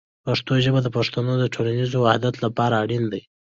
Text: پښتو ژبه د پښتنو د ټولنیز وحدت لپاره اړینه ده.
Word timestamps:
پښتو 0.25 0.53
ژبه 0.65 0.79
د 0.83 0.87
پښتنو 0.97 1.33
د 1.41 1.45
ټولنیز 1.53 1.89
وحدت 1.93 2.35
لپاره 2.45 2.75
اړینه 2.83 3.07
ده. 3.13 3.21